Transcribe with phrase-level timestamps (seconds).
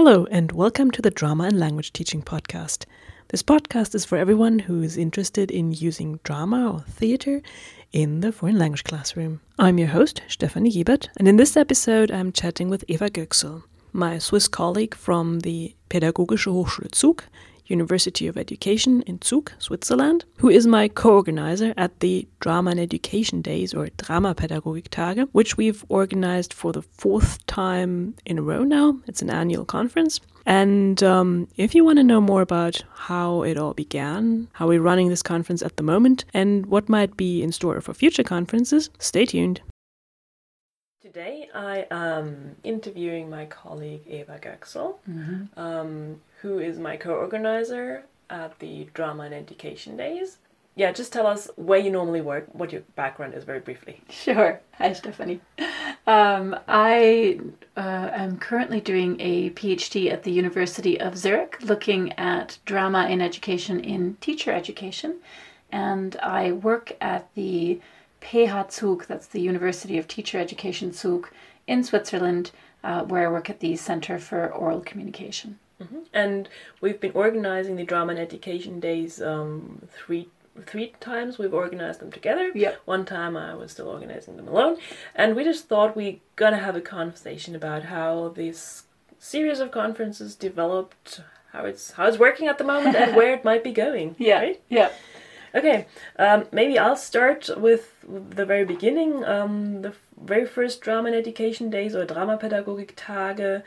[0.00, 2.84] Hello, and welcome to the Drama and Language Teaching Podcast.
[3.30, 7.42] This podcast is for everyone who is interested in using drama or theater
[7.92, 9.40] in the foreign language classroom.
[9.58, 14.18] I'm your host, Stefanie Giebert, and in this episode, I'm chatting with Eva Göksel, my
[14.18, 17.24] Swiss colleague from the Pädagogische Hochschule Zug
[17.68, 23.42] University of Education in Zug, Switzerland, who is my co-organizer at the Drama and Education
[23.42, 28.98] Days or Drama Dramapädagogik-Tage, which we've organized for the fourth time in a row now.
[29.06, 30.20] It's an annual conference.
[30.46, 34.80] And um, if you want to know more about how it all began, how we're
[34.80, 38.90] running this conference at the moment, and what might be in store for future conferences,
[38.98, 39.60] stay tuned.
[41.02, 45.58] Today I am interviewing my colleague Eva Göksel, mm-hmm.
[45.58, 50.38] um, who is my co-organizer at the Drama and Education Days.
[50.76, 54.00] Yeah, just tell us where you normally work, what your background is, very briefly.
[54.10, 54.60] Sure.
[54.74, 55.40] Hi, Stefanie.
[56.06, 57.40] Um, I
[57.76, 63.20] uh, am currently doing a PhD at the University of Zurich, looking at drama in
[63.20, 65.16] education in teacher education,
[65.72, 67.80] and I work at the
[68.20, 71.28] PH Zug, that's the University of Teacher Education Zug
[71.66, 72.52] in Switzerland,
[72.84, 75.58] uh, where I work at the Center for Oral Communication.
[75.82, 75.98] Mm-hmm.
[76.12, 76.48] And
[76.80, 80.28] we've been organizing the Drama and Education Days um, three
[80.66, 81.38] three times.
[81.38, 82.50] We've organized them together.
[82.54, 82.80] Yep.
[82.84, 84.78] One time I was still organizing them alone,
[85.14, 88.84] and we just thought we're gonna have a conversation about how this
[89.18, 91.20] series of conferences developed,
[91.52, 94.16] how it's how it's working at the moment, and where it might be going.
[94.18, 94.40] Yeah.
[94.40, 94.62] Right?
[94.68, 94.90] Yeah.
[95.54, 95.86] Okay,
[96.18, 99.24] um, maybe I'll start with the very beginning.
[99.24, 103.62] Um, the very first drama and education days or Dramapädagogik Tage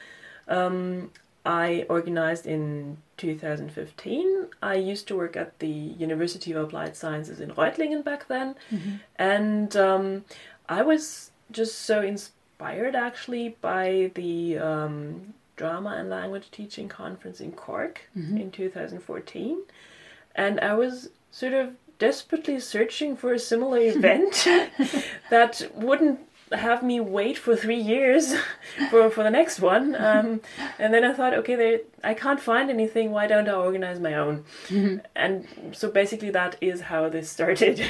[0.48, 1.10] um,
[1.46, 4.48] I organized in 2015.
[4.62, 8.96] I used to work at the University of Applied Sciences in Reutlingen back then, mm-hmm.
[9.16, 10.26] and um,
[10.70, 17.52] I was just so inspired actually by the um, Drama and Language Teaching Conference in
[17.54, 18.38] Cork mm-hmm.
[18.38, 19.62] in 2014,
[20.36, 24.48] and I was sort of desperately searching for a similar event
[25.32, 26.20] that wouldn't
[26.52, 28.34] have me wait for three years
[28.90, 29.96] for, for the next one.
[30.12, 30.42] Um,
[30.78, 33.12] and then I thought, okay, there, I can't find anything.
[33.12, 34.44] Why don't I organize my own?
[34.68, 34.98] Mm-hmm.
[35.16, 37.82] And so basically, that is how this started.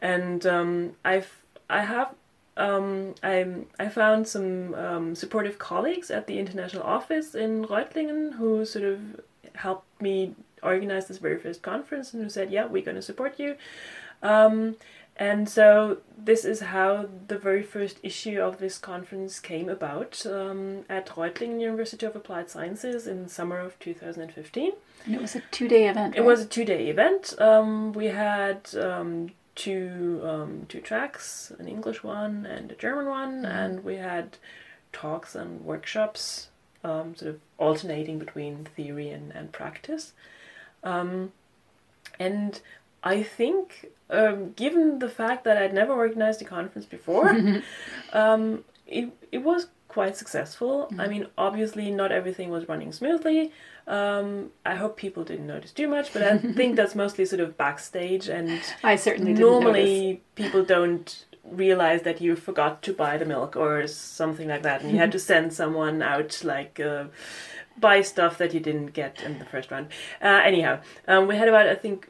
[0.00, 1.32] and um, I've
[1.68, 2.14] I have
[2.56, 3.46] um, I
[3.80, 9.00] I found some um, supportive colleagues at the international office in Reutlingen who sort of
[9.54, 13.38] helped me organize this very first conference and who said, yeah, we're going to support
[13.38, 13.56] you.
[14.22, 14.76] Um,
[15.18, 20.84] and so this is how the very first issue of this conference came about um,
[20.88, 24.72] at Reutlingen University of Applied Sciences in summer of 2015.
[25.06, 26.14] And it was a two-day event.
[26.14, 26.22] Right?
[26.22, 27.34] It was a two-day event.
[27.40, 33.42] Um, we had um, two um, two tracks, an English one and a German one,
[33.42, 33.46] mm-hmm.
[33.46, 34.38] and we had
[34.92, 36.48] talks and workshops,
[36.84, 40.12] um, sort of alternating between theory and, and practice.
[40.84, 41.32] Um,
[42.20, 42.60] and
[43.02, 47.28] I think, um, given the fact that I'd never organized a conference before,
[48.12, 50.86] um, it, it was quite successful.
[50.86, 51.00] Mm-hmm.
[51.00, 53.52] I mean, obviously, not everything was running smoothly.
[53.86, 57.56] Um, I hope people didn't notice too much, but I think that's mostly sort of
[57.56, 58.28] backstage.
[58.28, 63.86] And I certainly normally people don't realize that you forgot to buy the milk or
[63.86, 66.78] something like that, and you had to send someone out like.
[66.80, 67.04] Uh,
[67.80, 69.86] buy stuff that you didn't get in the first round.
[70.20, 72.08] Uh, anyhow, um, we had about I think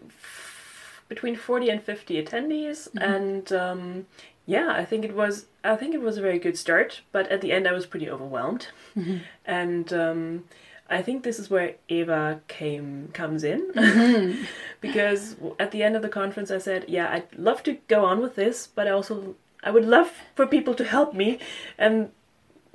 [1.08, 2.98] between 40 and 50 attendees mm-hmm.
[2.98, 4.06] and um,
[4.46, 7.40] yeah i think it was i think it was a very good start but at
[7.40, 9.18] the end i was pretty overwhelmed mm-hmm.
[9.44, 10.44] and um,
[10.88, 14.42] i think this is where eva came comes in mm-hmm.
[14.80, 18.20] because at the end of the conference i said yeah i'd love to go on
[18.20, 21.38] with this but i also i would love for people to help me
[21.76, 22.10] and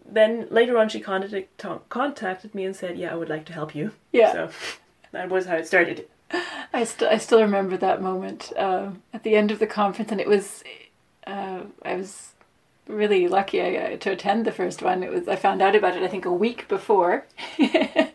[0.05, 1.47] then later on she contacted,
[1.89, 4.49] contacted me and said yeah i would like to help you yeah so
[5.11, 6.07] that was how it started
[6.73, 10.21] I still I still remember that moment uh, at the end of the conference, and
[10.21, 10.63] it was
[11.27, 12.33] uh, I was
[12.87, 15.03] really lucky I, to attend the first one.
[15.03, 17.25] It was I found out about it I think a week before.
[17.59, 18.09] oh,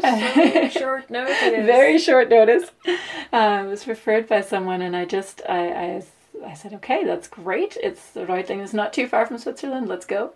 [0.00, 1.40] so short notice.
[1.40, 2.70] Very short notice.
[2.86, 6.02] Uh, I was referred by someone, and I just I, I
[6.46, 7.76] I said, okay, that's great.
[7.82, 8.60] It's the right thing.
[8.60, 9.88] It's not too far from Switzerland.
[9.88, 10.32] Let's go.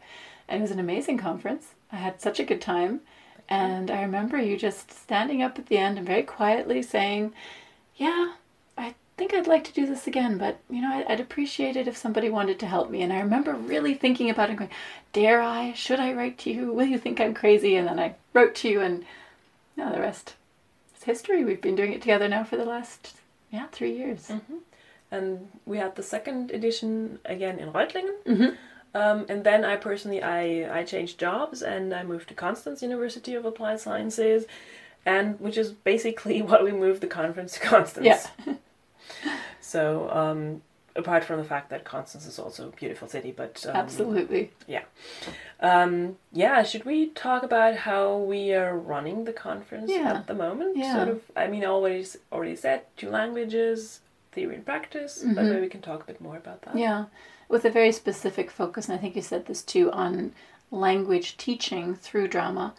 [0.48, 1.74] And it was an amazing conference.
[1.92, 3.00] I had such a good time.
[3.48, 7.32] And I remember you just standing up at the end and very quietly saying,
[7.96, 8.34] Yeah,
[8.76, 11.96] I think I'd like to do this again, but you know, I'd appreciate it if
[11.96, 13.02] somebody wanted to help me.
[13.02, 14.70] And I remember really thinking about it and going,
[15.12, 15.72] Dare I?
[15.72, 16.72] Should I write to you?
[16.72, 17.76] Will you think I'm crazy?
[17.76, 19.04] And then I wrote to you, and
[19.76, 20.34] now the rest
[20.96, 21.44] is history.
[21.44, 23.16] We've been doing it together now for the last,
[23.50, 24.28] yeah, three years.
[24.28, 24.56] Mm-hmm.
[25.10, 28.22] And we had the second edition again in Reutlingen.
[28.26, 28.54] Mm-hmm.
[28.98, 33.34] Um, and then I personally I, I changed jobs and I moved to Constance University
[33.34, 34.44] of Applied Sciences,
[35.06, 38.06] and which is basically why we moved the conference to Constance.
[38.06, 38.54] Yeah.
[39.60, 40.62] So um,
[40.96, 44.50] apart from the fact that Constance is also a beautiful city, but um, Absolutely.
[44.66, 44.84] Yeah,
[45.60, 50.14] um, yeah, should we talk about how we are running the conference Yeah.
[50.14, 50.76] at the moment?
[50.76, 50.94] Yeah.
[50.94, 51.20] Sort of.
[51.36, 54.00] I mean, I already already said two languages,
[54.32, 55.48] theory and practice, but Mhm.
[55.50, 56.76] maybe we can talk a bit more about that.
[56.76, 57.04] Yeah,
[57.48, 60.32] with a very specific focus, and I think you said this too, on
[60.70, 62.74] language teaching through drama.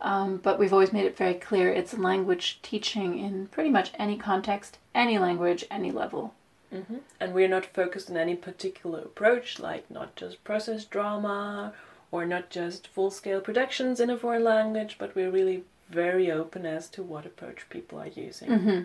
[0.00, 4.16] Um, but we've always made it very clear it's language teaching in pretty much any
[4.16, 6.34] context, any language, any level.
[6.70, 11.72] hmm And we're not focused on any particular approach, like not just process drama
[12.10, 16.66] or not just full scale productions in a foreign language, but we're really very open
[16.66, 18.48] as to what approach people are using.
[18.48, 18.80] Mm-hmm.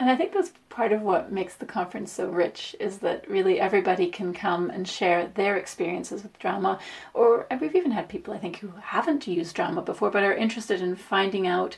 [0.00, 3.60] And I think that's part of what makes the conference so rich is that really
[3.60, 6.80] everybody can come and share their experiences with drama.
[7.12, 10.34] Or and we've even had people, I think, who haven't used drama before but are
[10.34, 11.76] interested in finding out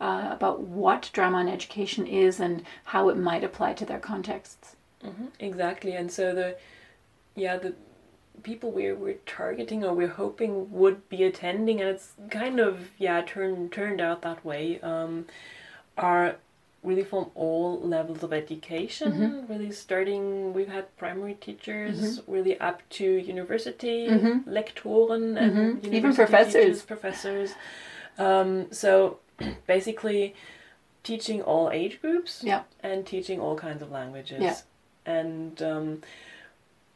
[0.00, 4.74] uh, about what drama in education is and how it might apply to their contexts.
[5.02, 6.56] hmm Exactly, and so the
[7.36, 7.74] yeah the
[8.42, 13.22] people we're we're targeting or we're hoping would be attending, and it's kind of yeah
[13.22, 14.80] turned turned out that way.
[14.80, 15.26] Um,
[15.96, 16.36] are
[16.82, 19.12] really from all levels of education.
[19.12, 19.48] Mhm.
[19.48, 24.42] Really starting, we've had primary teachers, really up to university Mhm.
[24.46, 25.92] lectoren and Mhm.
[25.94, 26.52] Even professors.
[26.54, 27.54] teachers, professors.
[28.18, 29.18] Um, so
[29.66, 30.34] basically,
[31.04, 32.62] teaching all age groups Yeah.
[32.82, 34.40] and teaching all kinds of languages.
[34.42, 34.56] Yeah.
[35.06, 36.02] And um,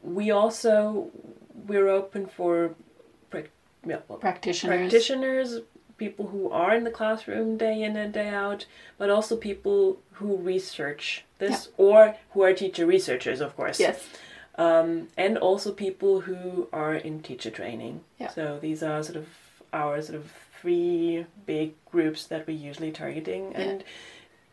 [0.02, 1.10] we also
[1.66, 2.74] we're open for
[3.30, 3.50] prac-
[3.84, 4.78] yeah, well, Practitioners.
[4.78, 5.60] practitioners,
[5.98, 8.66] people who are in the classroom day in and day out,
[8.98, 13.80] but also people who research this or who are teacher researchers, of course.
[13.80, 14.06] Yes.
[14.56, 18.00] Um, and also people who are in teacher training.
[18.18, 18.28] Yeah.
[18.30, 19.26] So these are sort of
[19.72, 23.60] our sort of three big groups that we're usually targeting, Yeah.
[23.60, 23.84] and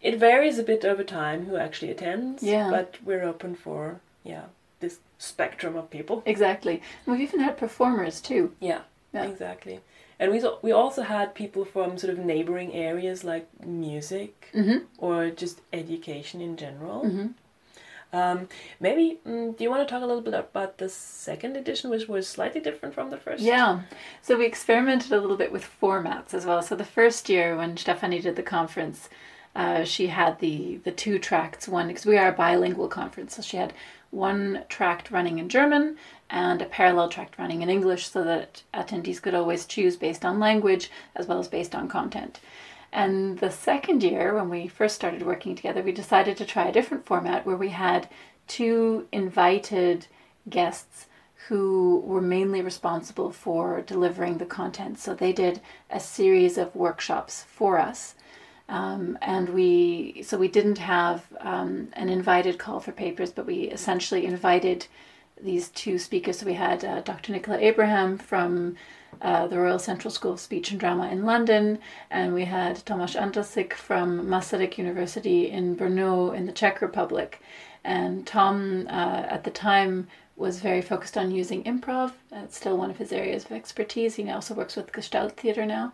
[0.02, 2.44] it varies a bit over time who actually attends.
[2.44, 2.70] Yeah.
[2.70, 4.44] But we're open for yeah
[4.82, 6.22] this spectrum of people.
[6.26, 6.82] Exactly.
[7.06, 8.54] And we've even had performers too.
[8.60, 8.82] Yeah,
[9.14, 9.24] Yeah.
[9.24, 9.80] exactly.
[10.20, 14.86] And we so- we also had people from sort of neighboring areas like music Mm-hmm.
[15.00, 17.04] or just education in general.
[17.04, 17.28] Mm-hmm.
[18.16, 18.48] Um,
[18.80, 22.08] maybe mm, do you want to talk a little bit about the second edition, which
[22.08, 23.42] was slightly different from the first?
[23.42, 23.82] Yeah.
[24.22, 26.62] So we experimented a little bit with formats as well.
[26.62, 29.10] So the first year when Stefanie did the conference,
[29.56, 31.68] uh, she had the the two tracts.
[31.68, 33.74] One because we are a bilingual conference, so she had
[34.12, 35.98] one tract running in German
[36.34, 40.40] and a parallel track running in English, so that attendees could always choose based on
[40.40, 42.40] language as well as based on content.
[42.92, 46.72] And the second year, when we first started working together, we decided to try a
[46.72, 48.10] different format where we had
[48.48, 50.08] two invited
[50.50, 51.06] guests
[51.48, 54.98] who were mainly responsible for delivering the content.
[54.98, 58.16] So they did a series of workshops for us.
[58.70, 63.64] Um, and we, so we didn't have um, an invited call for papers, but we
[63.78, 64.88] essentially invited
[65.42, 66.40] these two speakers.
[66.40, 67.32] So we had uh, Dr.
[67.32, 68.76] Nicola Abraham from
[69.22, 73.20] uh, the Royal Central School of Speech and Drama in London, and we had Tomáš
[73.20, 77.42] Antasik from Masaryk University in Brno in the Czech Republic.
[77.84, 82.14] And Tom, uh, at the time, was very focused on using improv.
[82.32, 84.16] It's still one of his areas of expertise.
[84.16, 85.94] He also works with Gestalt Theatre now.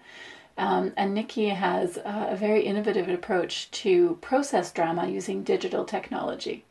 [0.58, 6.66] Um, and Nikki has uh, a very innovative approach to process drama using digital technology.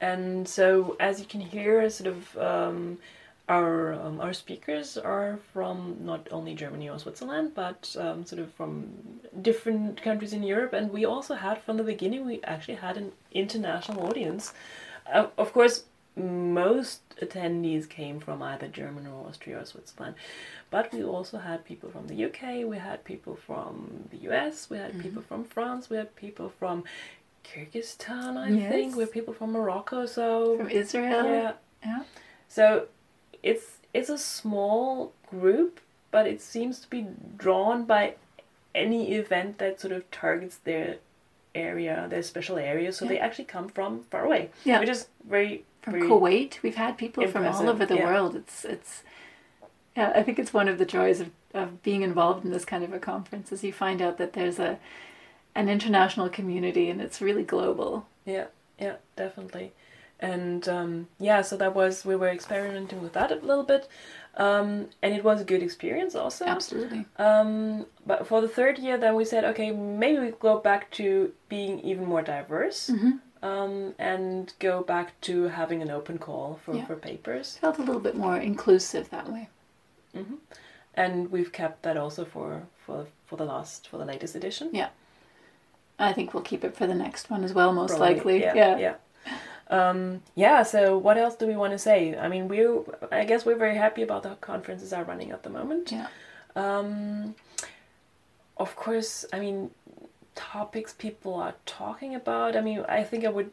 [0.00, 2.98] And so, as you can hear, sort of um,
[3.50, 8.52] our um, our speakers are from not only Germany or Switzerland, but um, sort of
[8.54, 8.88] from
[9.42, 10.72] different countries in Europe.
[10.72, 14.54] And we also had from the beginning, we actually had an international audience.
[15.12, 15.84] Uh, of course,
[16.16, 20.14] most attendees came from either Germany or Austria or Switzerland,
[20.70, 22.66] but we also had people from the UK.
[22.66, 24.70] We had people from the US.
[24.70, 25.90] We had people from France.
[25.90, 26.84] We had people from
[27.44, 28.72] Kyrgyzstan, I Yes.
[28.72, 28.98] think.
[28.98, 30.06] Had people from Morocco.
[30.06, 31.24] So From Israel.
[31.26, 31.52] yeah.
[31.84, 32.02] Yeah.
[32.48, 32.86] So
[33.42, 35.80] it's it's a small group,
[36.10, 37.06] but it seems to be
[37.36, 38.14] drawn by
[38.74, 40.96] any event that sort of targets their
[41.54, 42.92] area, their special area.
[42.92, 44.78] So they actually come from far away, Yeah.
[44.80, 46.62] which is very From very Kuwait.
[46.62, 48.04] We've had people from all over the yeah.
[48.04, 48.36] world.
[48.36, 49.02] It's it's
[49.96, 52.84] yeah, I think it's one of the joys of, of being involved in this kind
[52.84, 54.78] of a conference is you find out that there's a
[55.54, 58.06] an international community and it's really global.
[58.24, 58.46] Yeah,
[58.78, 59.72] yeah, definitely.
[60.22, 63.88] And um, yeah, so that was we were experimenting with that a little bit,
[64.36, 66.44] um, and it was a good experience also.
[66.44, 67.06] Absolutely.
[67.16, 71.32] Um, but for the third year, then we said, okay, maybe we go back to
[71.48, 72.90] being even more diverse.
[72.92, 73.20] Mhm.
[73.42, 76.84] um, and go back to having an open call for, Yeah.
[76.84, 77.56] for papers.
[77.56, 79.48] Felt a little bit more inclusive that way.
[80.14, 80.34] Mm-hmm.
[80.94, 84.68] And we've kept that also for, for, for the last, for the latest edition.
[86.00, 88.40] I think we'll keep it for the next one as well, most Probably, likely.
[88.40, 88.54] Yeah.
[88.54, 88.78] Yeah.
[88.78, 88.94] Yeah.
[89.68, 92.16] Um, yeah, so what else do we want to say?
[92.18, 92.66] I mean, we
[93.12, 95.92] I guess we're very happy about the conferences are running at the moment.
[95.92, 96.08] Yeah.
[96.56, 97.36] Um,
[98.56, 99.70] of course, I mean,
[100.34, 102.56] topics people are talking about.
[102.56, 103.50] I mean, I think I would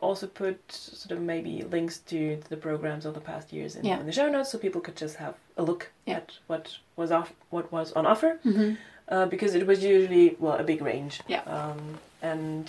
[0.00, 3.84] also put sort of maybe links to, to the programs of the past years in,
[3.84, 4.00] Yeah.
[4.00, 6.16] in the show notes so people could just have a look Yeah.
[6.16, 8.74] at what was off what was on offer hmm
[9.12, 11.14] uh, because it was usually well a big range.
[11.34, 11.42] Yeah.
[11.58, 11.80] Um,
[12.22, 12.64] and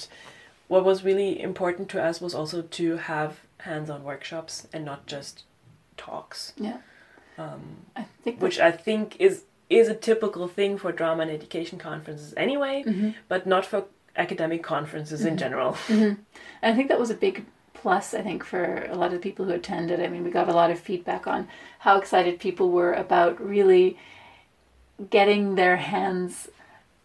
[0.67, 5.43] what was really important to us was also to have hands-on workshops and not just
[5.97, 6.77] talks, Yeah.
[7.37, 7.61] um,
[7.95, 9.35] I think which I think is
[9.69, 13.79] is a typical thing for drama and education conferences anyway, hmm but not for
[14.25, 15.39] academic conferences in Mhm.
[15.43, 15.71] general.
[15.87, 16.13] hmm
[16.61, 17.35] And I think that was a big
[17.81, 19.97] plus, I think, for a lot of the people who attended.
[19.99, 21.47] I mean, we got a lot of feedback on
[21.85, 23.97] how excited people were about really
[25.09, 26.49] getting their hands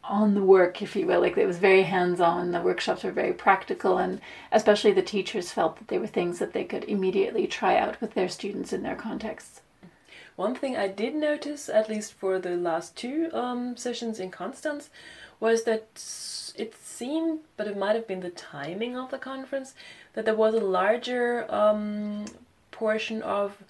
[0.04, 1.20] on the work, if you will.
[1.20, 2.52] Like it was very hands on.
[2.52, 6.52] The workshops were very practical, and especially the teachers felt that they were things that
[6.52, 9.60] they could immediately try out with their students in their contexts.
[10.36, 14.88] One thing I did notice, at least for the last two um, sessions in Constance,
[15.40, 15.86] was that
[16.56, 19.74] it seemed, but it might have been the timing of the conference,
[20.14, 22.24] that there was a larger um,
[22.70, 23.62] portion of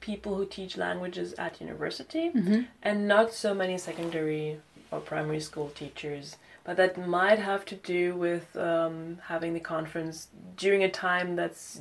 [0.00, 2.60] people who teach languages at university Mm-hmm.
[2.82, 4.58] and not so many secondary
[4.90, 6.36] or primary school teachers.
[6.64, 11.80] But that might have to do with um, having the conference during a time that's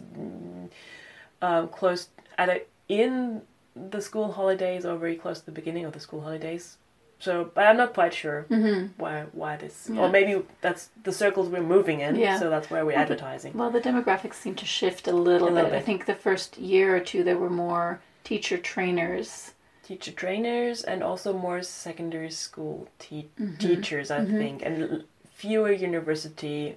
[1.42, 3.42] um, close at a, in
[3.76, 6.78] the school holidays or very close to the beginning of the school holidays.
[7.20, 8.94] So, but I'm not quite sure Mm-hmm.
[9.02, 10.02] why why this, Yeah.
[10.04, 12.16] or maybe that's the circles we're moving in.
[12.16, 12.40] Yeah.
[12.40, 13.54] So that's where we're Well, the- advertising.
[13.58, 15.78] Well, the demographics seem to shift a little, A little bit.
[15.78, 18.00] I think the first year or two there were more
[18.30, 19.54] teacher trainers.
[19.84, 23.58] Teacher trainers and also more secondary school te- Mhm.
[23.60, 24.38] teachers, I Mhm.
[24.42, 25.02] think, and l-
[25.34, 26.76] fewer university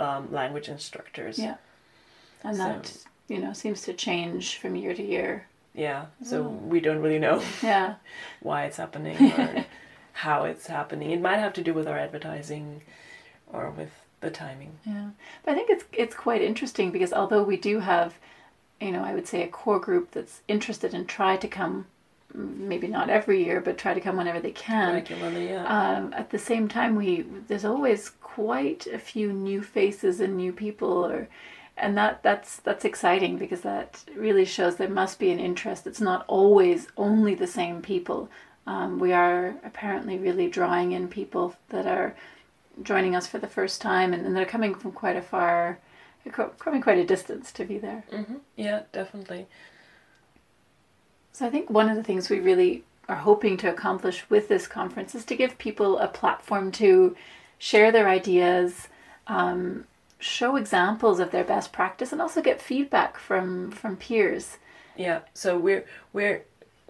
[0.00, 1.38] um, language instructors.
[1.38, 1.56] Yeah.
[2.42, 2.96] And So- that,
[3.28, 5.46] you know, seems to change from year to year.
[5.72, 6.48] Yeah, so Oh.
[6.72, 7.94] we don't really know Yeah.
[8.40, 9.64] why it's happening or
[10.24, 11.10] how it's happening.
[11.12, 12.82] It might have to do with our advertising
[13.52, 14.72] or with the timing.
[14.84, 15.10] Yeah.
[15.44, 18.10] But I think it's it's quite interesting because although we do have,
[18.84, 21.86] you know, I would say a core group that's interested and try to come
[22.34, 24.94] maybe not every year, but try to come whenever they can.
[24.94, 25.64] Regularly, yeah.
[25.66, 30.52] Um, at the same time, we there's always quite a few new faces and new
[30.52, 31.28] people, or
[31.76, 35.86] and that that's that's exciting because that really shows there must be an interest.
[35.86, 38.28] It's not always only the same people.
[38.66, 42.14] Um, we are apparently really drawing in people that are
[42.82, 45.78] joining us for the first time, and, and they're coming from quite a far,
[46.32, 48.04] coming quite a distance to be there.
[48.10, 49.46] hmm Yeah, definitely.
[51.32, 54.66] So I think one of the things we really are hoping to accomplish with this
[54.66, 57.16] conference is to give people a platform to
[57.58, 58.88] share their ideas,
[59.26, 59.84] um,
[60.18, 64.58] show examples of their best practice, and also get feedback from from peers.
[64.96, 66.44] Yeah, so we're we're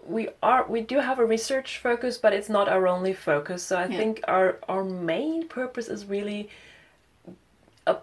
[0.07, 3.63] we are we do have a research focus, but it's not our only focus.
[3.63, 3.97] So I Yeah.
[3.97, 6.49] think our our main purpose is really
[7.87, 7.97] a,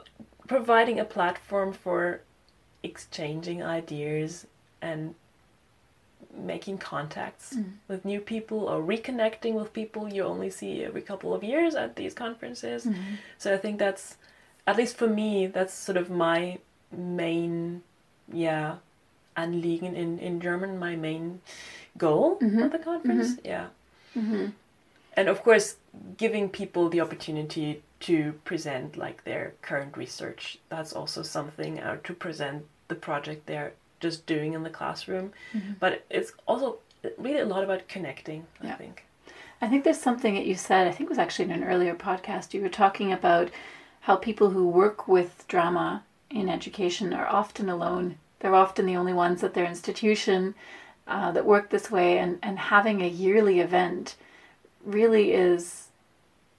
[0.57, 2.21] providing a platform for
[2.83, 4.47] exchanging ideas
[4.89, 5.15] and
[6.53, 7.73] making contacts Mm.
[7.89, 11.91] with new people or reconnecting with people you only see every couple of years at
[11.97, 12.81] these conferences.
[13.43, 14.05] So I think that's,
[14.67, 16.59] at least for me, that's sort of my
[17.23, 17.83] main,
[18.47, 18.77] yeah,
[19.37, 21.41] Anliegen in, in German, my main
[22.05, 22.65] goal Mhm.
[22.65, 23.29] of the conference.
[23.53, 23.67] Yeah.
[24.19, 24.47] Mm-hmm.
[25.19, 25.67] And of course,
[26.23, 30.59] giving people the opportunity to present like their current research.
[30.69, 35.33] That's also something, or to present the project they're just doing in the classroom.
[35.55, 35.77] Mhm.
[35.79, 36.79] But it's also
[37.19, 38.77] really a lot about connecting, I Yeah.
[38.77, 39.05] think.
[39.61, 40.87] I think there's something that you said.
[40.89, 42.53] I think it was actually in an earlier podcast.
[42.53, 43.51] You were talking about
[44.01, 48.17] how people who work with drama in education are often alone.
[48.41, 50.55] They're often the only ones at their institution
[51.07, 54.17] uh, that work this way, and and having a yearly event
[54.85, 55.89] really is,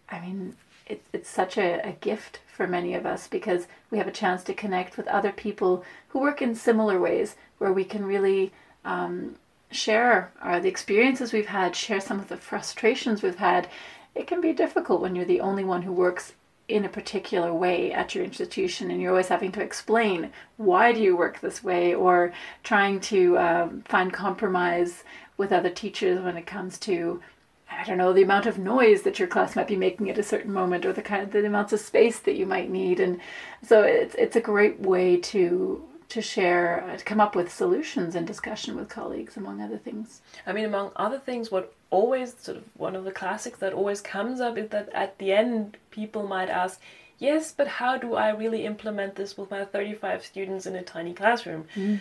[0.09, 0.55] I mean,
[0.93, 4.43] it, it's such a, a gift for many of us because we have a chance
[4.43, 8.51] to connect with other people who work in similar ways where we can really
[8.85, 9.35] um,
[9.71, 13.67] share our, the experiences we've had, share some of the frustrations we've had.
[14.13, 16.33] It can be difficult when you're the only one who works
[16.67, 21.01] in a particular way at your institution and you're always having to explain why do
[21.01, 22.31] you work this way or
[22.63, 25.03] trying to um, find compromise
[25.35, 27.21] with other teachers when it comes to
[27.79, 30.23] I don't know the amount of noise that your class might be making at a
[30.23, 33.19] certain moment, or the kind of the amounts of space that you might need, and
[33.65, 38.13] so it's it's a great way to to share uh, to come up with solutions
[38.15, 40.21] and discussion with colleagues, among other things.
[40.45, 44.01] I mean, among other things, what always sort of one of the classics that always
[44.01, 46.79] comes up is that at the end people might ask,
[47.17, 51.13] yes, but how do I really implement this with my 35 students in a tiny
[51.13, 51.65] classroom?
[51.75, 51.99] Mm.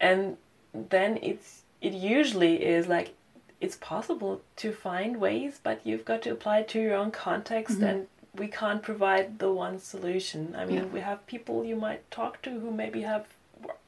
[0.00, 0.36] And
[0.72, 3.14] then it's it usually is like
[3.60, 7.78] it's possible to find ways, but you've got to apply it to your own context
[7.78, 7.88] Mhm.
[7.88, 10.54] and we can't provide the one solution.
[10.56, 10.84] I mean, Yeah.
[10.96, 13.26] we have people you might talk to who maybe have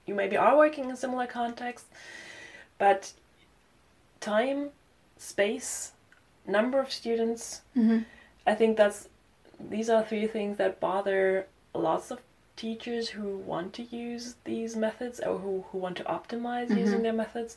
[0.05, 1.89] you maybe are working in similar contexts,
[2.77, 3.13] but
[4.21, 4.71] time,
[5.17, 5.93] space,
[6.47, 8.01] number of students, Mm-hmm.
[8.47, 9.09] I think that's
[9.61, 12.21] these are three things that bother lots of
[12.57, 16.79] teachers who want to use these methods or who, who want to optimize Mhm.
[16.79, 17.57] using their methods.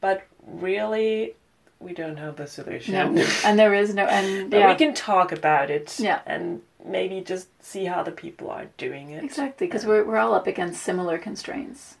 [0.00, 1.34] But really
[1.80, 2.94] we don't have the solution.
[2.94, 6.20] No, and there is no, and but yeah, we can talk about it Yeah.
[6.26, 9.22] and maybe just see how the people are doing it.
[9.22, 11.96] Exactly, because we're, we're all up against similar constraints.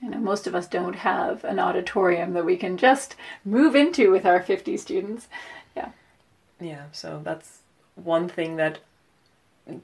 [0.00, 4.10] You know, most of us don't have an auditorium that we can just move into
[4.10, 5.26] with our 50 students.
[5.76, 5.90] Yeah,
[6.60, 7.58] Yeah, so that's
[7.96, 8.78] one thing that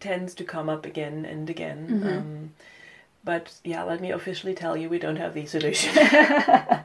[0.01, 1.89] tends to come up again and again.
[1.89, 2.19] Mhm.
[2.19, 2.53] Um,
[3.25, 5.95] but yeah, let me officially tell you, we don't have the solution.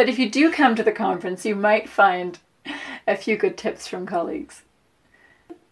[0.00, 2.38] but if you do come to the conference, you might find
[3.06, 4.62] a few good tips from colleagues.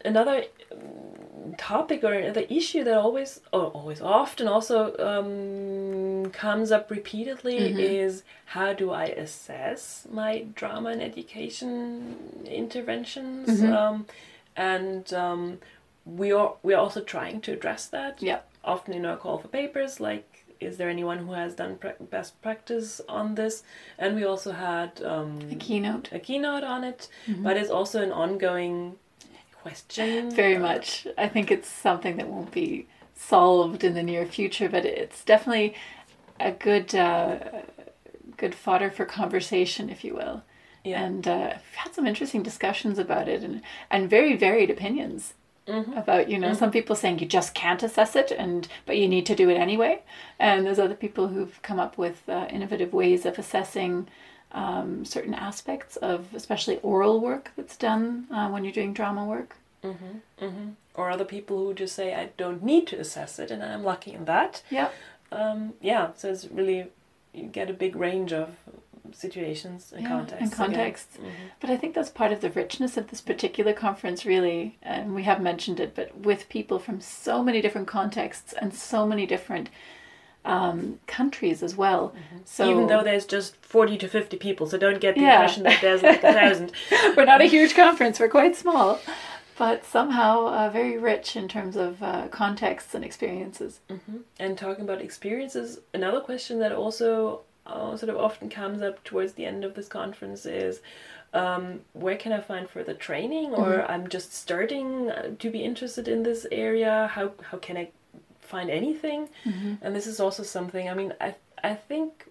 [0.04, 6.90] another um, topic or another issue that always or always often also um, comes up
[6.90, 7.80] repeatedly Mhm.
[7.80, 13.72] is how do I assess my drama and education interventions Mhm.
[13.72, 14.06] um,
[14.56, 15.58] and um,
[16.04, 18.40] we are we are also trying to address that Yeah.
[18.62, 22.40] often in our call for papers like is there anyone who has done pra- best
[22.42, 23.62] practice on this
[23.98, 26.08] and we also had um, A keynote.
[26.12, 27.42] a keynote on it Mhm.
[27.42, 28.96] but it's also an ongoing
[29.62, 30.30] question.
[30.42, 31.06] Very Uh, much.
[31.16, 32.86] I think it's something that won't be
[33.16, 35.74] solved in the near future, but it's definitely
[36.40, 37.38] a good uh,
[38.36, 40.42] good fodder for conversation, if you will.
[40.84, 41.02] Yeah.
[41.04, 45.34] And uh, we've had some interesting discussions about it, and and very varied opinions
[45.68, 45.96] Mhm.
[45.96, 46.56] about you know Mhm.
[46.56, 49.56] some people saying you just can't assess it, and but you need to do it
[49.56, 50.00] anyway,
[50.38, 54.08] and there's other people who've come up with uh, innovative ways of assessing.
[54.50, 59.56] Um, certain aspects of especially oral work that's done uh, when you're doing drama work.
[59.84, 60.72] Mhm, mhm.
[60.94, 64.14] Or other people who just say, I don't need to assess it, and I'm lucky
[64.14, 64.62] in that.
[64.70, 64.88] Yeah.
[65.30, 66.86] Um, yeah, so it's really,
[67.34, 68.56] you get a big range of
[69.12, 70.42] situations and Yeah, contexts.
[70.42, 71.16] and contexts.
[71.16, 71.30] Mhm.
[71.60, 74.78] But I think that's part of the richness of this particular conference, really.
[74.82, 79.06] And we have mentioned it, but with people from so many different contexts and so
[79.06, 79.68] many different
[80.44, 82.14] um, countries as well.
[82.44, 82.72] So Mm-hmm.
[82.72, 85.34] Even though there's just 40 to 50 people, so don't get the Yeah.
[85.34, 86.72] impression that there's like a thousand.
[87.16, 88.98] we're not a huge conference, we're quite small,
[89.58, 93.80] but somehow uh, very rich in terms of uh, contexts and experiences.
[93.90, 98.96] hmm And talking about experiences, another question that also uh, sort of often comes up
[99.04, 100.80] towards the end of this conference is
[101.34, 106.08] um, where can I find further training, or I'm just starting uh, to be interested
[106.08, 107.10] in this area.
[107.14, 107.90] How how can I
[108.40, 109.28] find anything?
[109.82, 110.88] And this is also something.
[110.88, 112.24] I mean, I I think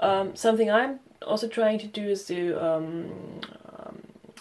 [0.00, 3.10] um, something I'm also trying to do is to um,
[3.78, 3.96] um,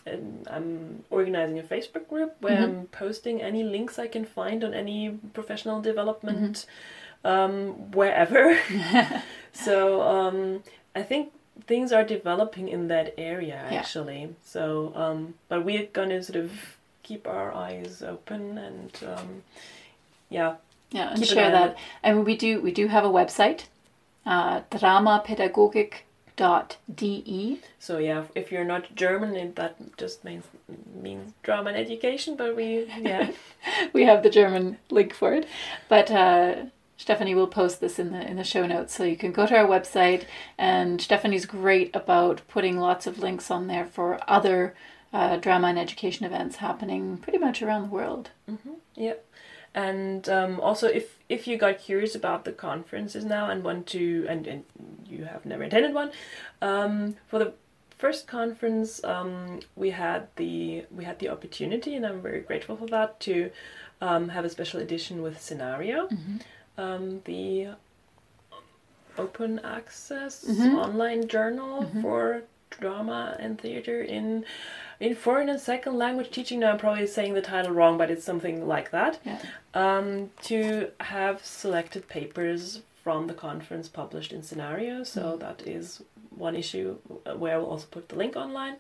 [0.06, 2.64] and I'm organizing a Facebook group where Mhm.
[2.64, 6.66] I'm posting any links I can find on any professional development
[7.24, 8.58] um, wherever.
[9.54, 10.64] so um,
[10.96, 11.32] I think
[11.68, 13.78] things are developing in that area Yeah.
[13.80, 14.36] actually.
[14.44, 19.44] So, um, but we're gonna sort of keep our eyes open and um,
[20.30, 20.56] yeah,
[20.92, 21.78] Yeah, and share that.
[22.04, 23.66] And we do we do have a website,
[24.26, 24.62] uh,
[26.38, 27.60] dramapedagogic.de.
[27.80, 30.46] So yeah, if you're not German, it, that just means
[31.02, 32.36] means drama and education.
[32.36, 33.32] But we yeah
[33.94, 35.48] we have the German link for it.
[35.90, 36.56] But uh,
[37.04, 39.58] Stefanie will post this in the in the show notes, so you can go to
[39.58, 40.26] our website.
[40.58, 44.76] And Stefanie's great about putting lots of links on there for other
[45.12, 48.30] uh, drama and education events happening pretty much around the world.
[48.96, 49.14] yeah,
[49.74, 54.26] and um, also if if you got curious about the conferences now and want to
[54.30, 54.64] and, and
[55.06, 56.12] you have never attended one,
[56.62, 57.54] um, for the
[57.98, 62.88] first conference um, we had the we had the opportunity and I'm very grateful for
[62.88, 63.52] that to
[64.02, 66.08] um, have a special edition with scenario.
[66.78, 67.70] Um, the
[69.18, 70.76] open access Mhm.
[70.78, 74.46] online journal for drama and theater in
[75.00, 76.60] in foreign and second language teaching.
[76.60, 79.18] Now I'm probably saying the title wrong, but it's something like that.
[79.26, 79.40] Yeah.
[79.74, 85.04] Um, to have selected papers from the conference published in scenario.
[85.04, 86.04] So that is
[86.38, 88.76] one issue uh, where I will also put the link online.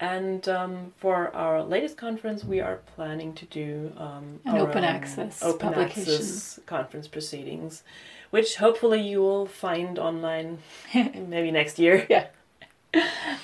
[0.00, 5.42] And um, for our latest conference, we are planning to do um, An open access
[5.42, 7.82] open access conference proceedings,
[8.30, 10.58] which hopefully you will find online
[10.94, 12.06] maybe next year.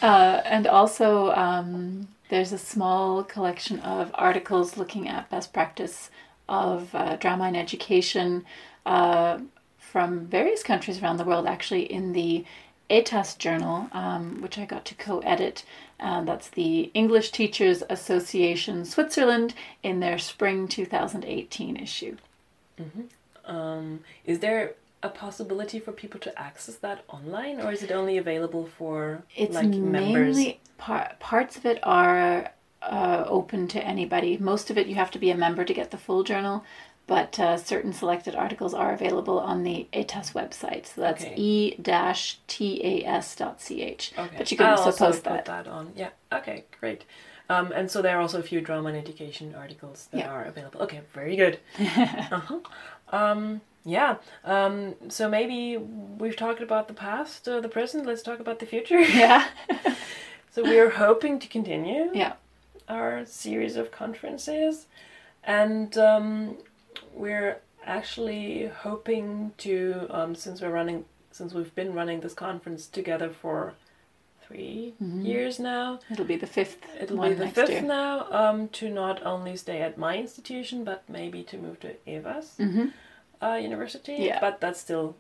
[0.02, 6.10] Uh, and also, um, there's a small collection of articles looking at best practice
[6.48, 8.44] of uh, drama in education
[8.84, 9.38] uh,
[9.78, 12.44] from various countries around the world, actually, in the
[12.90, 15.64] ETAS journal, um, which I got to co edit.
[15.98, 22.16] And that's the English Teachers Association Switzerland in their spring 2018 issue.
[23.46, 28.18] Um, is there a possibility for people to access that online, or is it only
[28.18, 30.38] available for It's like members?
[30.78, 32.50] par- parts of it are
[32.82, 34.36] uh, open to anybody.
[34.36, 36.64] Most of it you have to be a member to get the full journal,
[37.06, 40.86] but uh, certain selected articles are available on the ETAS website.
[40.86, 41.34] So that's Okay.
[41.36, 42.40] e-tas.ch.
[44.18, 44.34] Okay.
[44.36, 45.44] But you can I'll also post put that.
[45.44, 45.92] that on.
[45.94, 46.10] Yeah.
[46.32, 46.64] Okay.
[46.80, 47.04] Great.
[47.48, 50.30] Um, and so there are also a few drama and education articles that Yeah.
[50.32, 50.82] are available.
[50.82, 51.00] Okay.
[51.14, 51.60] Very good.
[51.78, 52.58] uh-huh.
[53.10, 54.16] Um, yeah.
[54.44, 58.04] Um, so maybe we've talked about the past, uh, the present.
[58.04, 59.00] Let's talk about the future.
[59.22, 59.46] Yeah.
[60.52, 62.32] so we are hoping to continue yeah.
[62.88, 64.86] our series of conferences,
[65.44, 66.56] and um,
[67.14, 73.30] we're actually hoping to, um, since we're running, since we've been running this conference together
[73.30, 73.74] for
[74.48, 77.82] 3 years now, It'll be the fifth it'll one be the next fifth year.
[77.82, 82.54] now, um, to not only stay at my institution, but maybe to move to Eva's
[82.56, 82.86] hmm
[83.42, 84.14] uh, university.
[84.14, 84.40] Yeah.
[84.40, 85.14] But that's still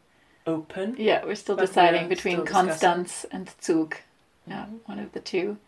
[0.46, 0.94] open.
[0.98, 2.46] Yeah, we're still But deciding we're between still.
[2.46, 3.96] Constance and Zug.
[4.46, 4.78] Yeah, Mhm.
[4.86, 5.58] one of the two.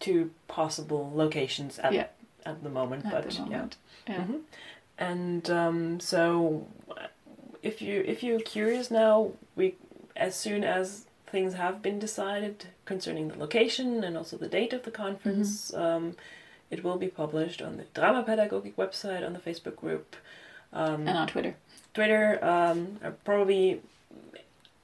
[0.00, 2.06] Two possible locations at, Yeah.
[2.46, 3.40] At the moment, At but the yeah.
[3.44, 3.76] moment.
[4.08, 4.24] Yeah.
[4.24, 4.40] Mhm.
[4.98, 6.66] And um, so,
[7.62, 9.74] if you if you're curious now, we
[10.16, 14.82] as soon as things have been decided concerning the location and also the date of
[14.84, 15.82] the conference, Mm-hmm.
[15.82, 16.16] um,
[16.70, 20.16] it will be published on the Drama Pedagogic website, on the Facebook group,
[20.72, 21.54] um, And on Twitter.
[21.92, 23.80] Twitter, um, probably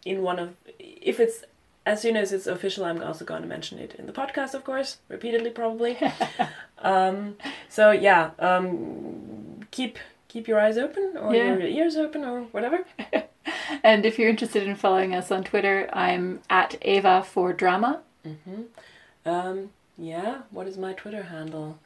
[0.05, 1.45] in one of if it's
[1.91, 4.63] as soon as it's official, I'm also going to mention it in the podcast, of
[4.65, 5.99] course, repeatedly, probably.
[6.79, 7.37] um,
[7.69, 9.99] so yeah, um, keep
[10.29, 11.57] keep your eyes open or Yeah.
[11.57, 12.85] your ears open or whatever.
[13.83, 18.01] And if you're interested in following us on Twitter, I'm at Eva for Drama.
[18.23, 18.63] hmm
[19.25, 21.79] Um, yeah, what is my Twitter handle?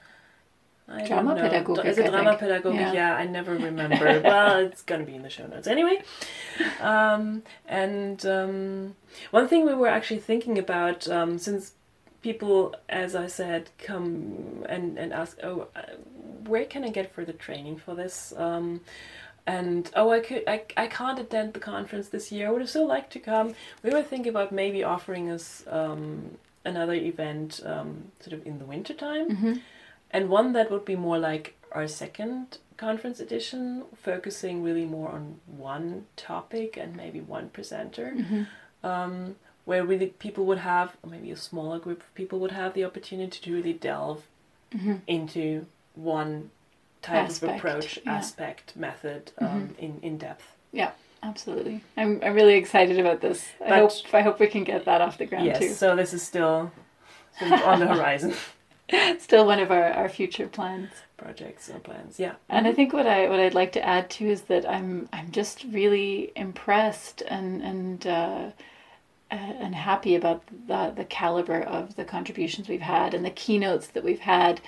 [0.89, 1.43] I Drama know.
[1.43, 2.51] Pädagogik, Is it Drama think.
[2.51, 2.75] Pädagogik?
[2.81, 2.93] Yeah.
[2.93, 3.17] Yeah.
[3.17, 4.21] I never remember.
[4.25, 6.03] well, it's gonna be in the show notes anyway.
[6.81, 8.95] Um, and um,
[9.31, 11.73] one thing we were actually thinking about, um, since
[12.23, 15.83] people, as I said, come and, and ask, oh, uh,
[16.47, 18.33] where can I get further training for this?
[18.37, 18.81] Um,
[19.47, 22.49] and oh, I could, I, I can't attend the conference this year.
[22.49, 23.55] I would have still liked to come.
[23.83, 28.65] We were thinking about maybe offering us um, another event, um, sort of in the
[28.65, 29.53] winter time Mm-hmm.
[30.15, 35.41] And one that would be more like our second conference edition, focusing really more on
[35.47, 38.43] one topic and maybe one presenter, Mm-hmm.
[38.87, 42.75] um, where really people would have, or maybe a smaller group of people would have
[42.75, 44.23] the opportunity to really delve
[44.75, 44.95] Mm-hmm.
[45.07, 46.51] into one
[47.01, 48.13] type Aspect, of approach, yeah.
[48.15, 50.47] aspect, method um, in, in depth.
[50.73, 50.91] Yeah.
[51.23, 51.81] Absolutely.
[51.97, 53.47] I'm, I'm really excited about this.
[53.65, 55.69] I hope I hope we can get that off the ground yes, too.
[55.73, 56.71] so this is still
[57.39, 58.35] sort of on the horizon.
[59.19, 60.91] Still one of our, our future plans.
[61.17, 62.35] Projects or plans, yeah.
[62.49, 65.31] And I think what I what I'd like to add too is that I'm I'm
[65.31, 68.51] just really impressed and and uh,
[69.31, 73.87] uh, and happy about the the caliber of the contributions we've had and the keynotes
[73.89, 74.61] that we've had.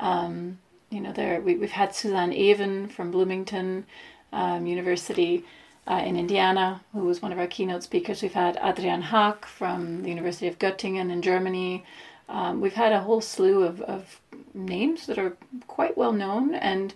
[0.00, 0.58] Um,
[0.90, 3.86] you know, there we we've had Susanne Even from Bloomington
[4.32, 5.44] um, University.
[5.84, 8.22] Uh, in Indiana, who was one of our keynote speakers.
[8.22, 11.84] We've had Adrian Haack from the University of Göttingen in Germany.
[12.28, 14.20] Um, we've had a whole slew of, of
[14.54, 16.94] names that are quite well known, and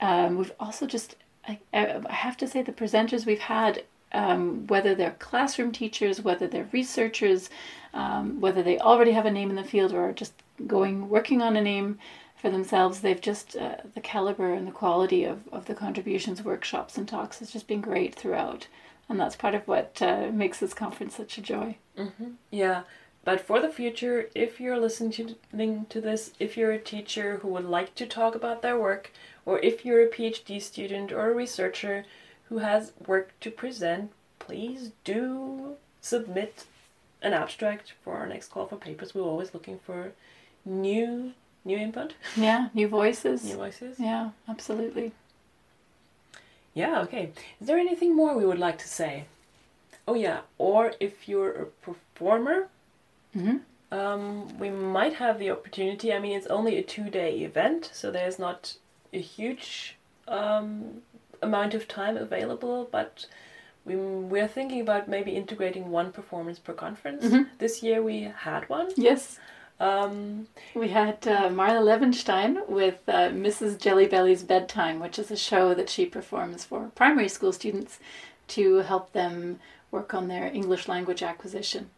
[0.00, 4.94] um, we've also just, I, I have to say, the presenters we've had, um, whether
[4.94, 7.50] they're classroom teachers, whether they're researchers,
[7.94, 10.32] um, whether they already have a name in the field or are just
[10.66, 11.98] going, working on a name
[12.36, 16.98] for themselves, they've just, uh, the caliber and the quality of, of the contributions, workshops,
[16.98, 18.66] and talks has just been great throughout.
[19.08, 21.76] And that's part of what uh, makes this conference such a joy.
[22.50, 22.82] Yeah,
[23.24, 25.12] but for the future, if you're listening
[25.88, 29.12] to, this, if you're a teacher who would like to talk about their work,
[29.46, 32.04] or if you're a PhD student or a researcher
[32.48, 36.64] who has work to present, please do submit
[37.22, 39.14] an abstract for our next call for papers.
[39.14, 40.12] We're always looking for
[40.64, 41.32] new
[41.64, 43.44] new input, Yeah, new voices.
[43.44, 44.00] new voices.
[44.00, 45.12] Yeah, absolutely.
[46.74, 47.30] Yeah, okay.
[47.60, 49.24] Is there anything more we would like to say?
[50.08, 52.68] Oh yeah, or if you're a performer
[53.34, 53.56] hmm
[53.90, 56.12] Um, we might have the opportunity.
[56.12, 58.76] I mean, it's only a two-day event, so there's not
[59.12, 59.96] a huge
[60.28, 61.02] um,
[61.42, 62.88] amount of time available.
[62.90, 63.26] But
[63.84, 67.24] we we're thinking about maybe integrating one performance per conference.
[67.24, 67.46] Mhm.
[67.58, 68.88] This year we had one.
[68.96, 69.38] Yes.
[69.80, 73.72] Um, We had uh, Marla Levenstein with uh, Mrs.
[73.84, 77.98] Jellybelly's Bedtime, which is a show that she performs for primary school students
[78.48, 79.58] to help them
[79.90, 81.90] work on their English language acquisition.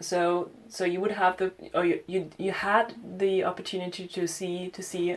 [0.00, 4.68] So so you would have the or you you, you had the opportunity to see
[4.70, 5.16] to see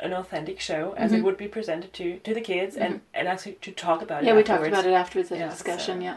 [0.00, 1.24] an authentic show as it Mhm.
[1.24, 4.26] would be presented to to the kids and and actually to talk about it.
[4.26, 5.98] Yeah, it we talked about it afterwards in Yeah, discussion.
[5.98, 6.16] so- Yeah.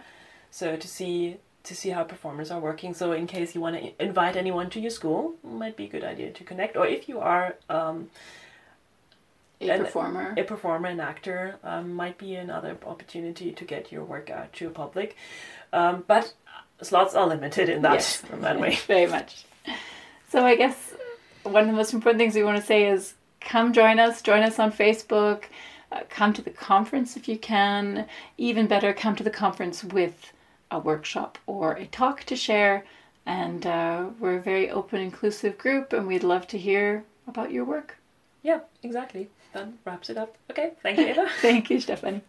[0.49, 4.03] so to see to see how performers are working so in case you want to
[4.03, 7.19] invite anyone to your school might be a good idea to connect or if you
[7.19, 8.09] are um,
[9.61, 10.33] A And- performer.
[10.37, 14.67] a performer an actor um, might be another opportunity to get your work out to
[14.67, 15.15] a public
[15.73, 16.33] um, but
[16.81, 18.23] slots are limited in that Yes.
[18.31, 19.45] in that way Very much.
[20.29, 20.93] So I guess
[21.43, 24.21] one of the most important things we want to say is come join us.
[24.21, 25.43] Join us on Facebook.
[25.91, 28.05] Uh, come to the conference if you can.
[28.37, 30.31] Even better, come to the conference with
[30.71, 32.83] a workshop or a talk to share.
[33.25, 37.65] And uh, we're a very open, inclusive group, and we'd love to hear about your
[37.65, 37.97] work.
[38.43, 42.21] yeah exactly that wraps it up okay thank you eva Thank you, Stefanie.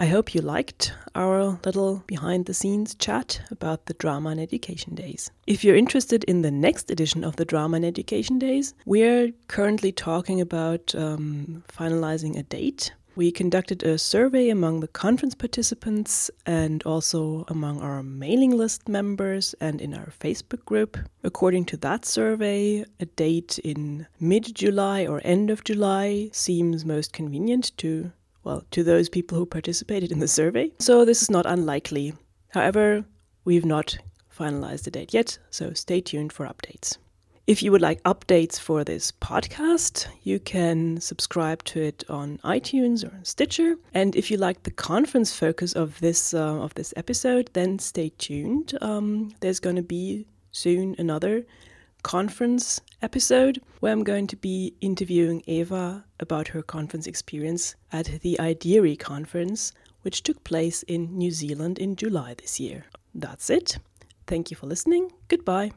[0.00, 4.94] I hope you liked our little behind the scenes chat about the Drama and Education
[4.94, 5.30] Days.
[5.46, 9.92] If you're interested in the next edition of the Drama and Education Days, we're currently
[9.92, 12.94] talking about um, finalizing a date.
[13.14, 19.54] We conducted a survey among the conference participants and also among our mailing list members
[19.60, 20.96] and in our Facebook group.
[21.22, 27.12] According to that survey, a date in mid July or end of July seems most
[27.12, 28.12] convenient to
[28.44, 30.72] well, to those people who participated in the survey.
[30.78, 32.14] So this is not unlikely.
[32.48, 33.04] However,
[33.44, 33.98] we've not
[34.36, 36.96] finalized the date yet, so stay tuned for updates.
[37.46, 43.04] If you would like updates for this podcast, you can subscribe to it on iTunes
[43.04, 43.74] or on Stitcher.
[43.92, 48.12] And if you like the conference focus of this uh, of this episode, then stay
[48.18, 48.78] tuned.
[48.80, 51.44] Um, there's going to be soon another
[52.02, 58.36] conference episode where I'm going to be interviewing Eva about her conference experience at the
[58.40, 62.84] IDIERI conference, which took place in New Zealand in July this year.
[63.14, 63.78] That's it.
[64.26, 65.12] Thank you for listening.
[65.28, 65.68] Goodbye.